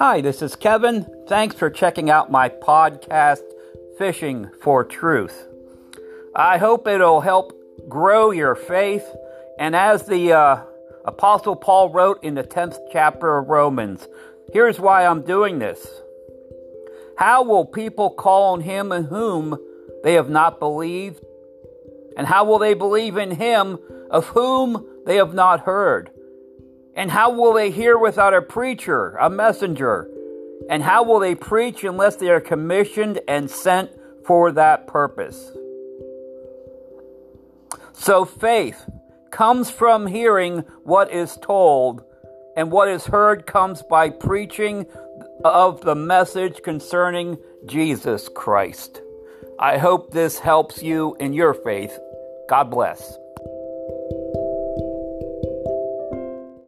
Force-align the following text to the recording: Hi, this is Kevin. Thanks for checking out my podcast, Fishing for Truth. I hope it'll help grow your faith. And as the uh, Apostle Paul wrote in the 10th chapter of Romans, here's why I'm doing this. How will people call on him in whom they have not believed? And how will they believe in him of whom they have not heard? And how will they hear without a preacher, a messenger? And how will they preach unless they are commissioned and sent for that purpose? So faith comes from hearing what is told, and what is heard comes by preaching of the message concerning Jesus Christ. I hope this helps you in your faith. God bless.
Hi, 0.00 0.20
this 0.20 0.42
is 0.42 0.56
Kevin. 0.56 1.06
Thanks 1.28 1.54
for 1.54 1.70
checking 1.70 2.10
out 2.10 2.28
my 2.28 2.48
podcast, 2.48 3.44
Fishing 3.96 4.50
for 4.60 4.82
Truth. 4.82 5.46
I 6.34 6.58
hope 6.58 6.88
it'll 6.88 7.20
help 7.20 7.52
grow 7.88 8.32
your 8.32 8.56
faith. 8.56 9.08
And 9.56 9.76
as 9.76 10.04
the 10.04 10.32
uh, 10.32 10.62
Apostle 11.04 11.54
Paul 11.54 11.90
wrote 11.90 12.24
in 12.24 12.34
the 12.34 12.42
10th 12.42 12.76
chapter 12.90 13.38
of 13.38 13.48
Romans, 13.48 14.08
here's 14.52 14.80
why 14.80 15.06
I'm 15.06 15.22
doing 15.22 15.60
this. 15.60 15.86
How 17.16 17.44
will 17.44 17.64
people 17.64 18.10
call 18.10 18.54
on 18.54 18.62
him 18.62 18.90
in 18.90 19.04
whom 19.04 19.56
they 20.02 20.14
have 20.14 20.28
not 20.28 20.58
believed? 20.58 21.24
And 22.16 22.26
how 22.26 22.44
will 22.44 22.58
they 22.58 22.74
believe 22.74 23.16
in 23.16 23.30
him 23.30 23.78
of 24.10 24.26
whom 24.26 24.84
they 25.06 25.18
have 25.18 25.34
not 25.34 25.60
heard? 25.60 26.10
And 26.96 27.10
how 27.10 27.30
will 27.30 27.52
they 27.52 27.70
hear 27.70 27.98
without 27.98 28.34
a 28.34 28.42
preacher, 28.42 29.16
a 29.16 29.28
messenger? 29.28 30.08
And 30.70 30.82
how 30.82 31.02
will 31.02 31.18
they 31.18 31.34
preach 31.34 31.84
unless 31.84 32.16
they 32.16 32.28
are 32.28 32.40
commissioned 32.40 33.20
and 33.26 33.50
sent 33.50 33.90
for 34.24 34.52
that 34.52 34.86
purpose? 34.86 35.50
So 37.92 38.24
faith 38.24 38.88
comes 39.30 39.70
from 39.70 40.06
hearing 40.06 40.60
what 40.84 41.12
is 41.12 41.36
told, 41.42 42.04
and 42.56 42.70
what 42.70 42.88
is 42.88 43.06
heard 43.06 43.46
comes 43.46 43.82
by 43.82 44.10
preaching 44.10 44.86
of 45.44 45.80
the 45.80 45.96
message 45.96 46.62
concerning 46.62 47.38
Jesus 47.66 48.28
Christ. 48.28 49.00
I 49.58 49.78
hope 49.78 50.12
this 50.12 50.38
helps 50.38 50.82
you 50.82 51.16
in 51.18 51.32
your 51.32 51.54
faith. 51.54 51.98
God 52.48 52.70
bless. 52.70 53.18